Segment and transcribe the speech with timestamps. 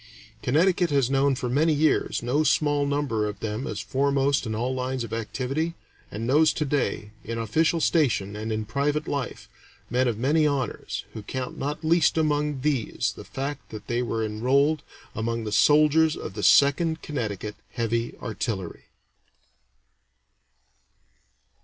[0.41, 4.73] Connecticut has known for many years no small number of them as foremost in all
[4.73, 5.75] lines of activity,
[6.09, 9.47] and knows to day, in official station and in private life,
[9.91, 14.25] men of many honors, who count not least among these the fact that they were
[14.25, 14.81] enrolled
[15.13, 18.85] among the soldiers of the Second Connecticut Heavy Artillery.